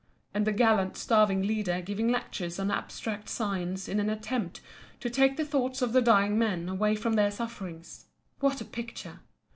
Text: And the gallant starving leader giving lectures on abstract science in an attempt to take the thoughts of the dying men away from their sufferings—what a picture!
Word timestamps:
And 0.33 0.47
the 0.47 0.51
gallant 0.51 0.97
starving 0.97 1.43
leader 1.43 1.79
giving 1.79 2.07
lectures 2.07 2.57
on 2.57 2.71
abstract 2.71 3.29
science 3.29 3.87
in 3.87 3.99
an 3.99 4.09
attempt 4.09 4.59
to 4.99 5.11
take 5.11 5.37
the 5.37 5.45
thoughts 5.45 5.83
of 5.83 5.93
the 5.93 6.01
dying 6.01 6.39
men 6.39 6.67
away 6.67 6.95
from 6.95 7.13
their 7.13 7.29
sufferings—what 7.29 8.61
a 8.61 8.65
picture! 8.65 9.19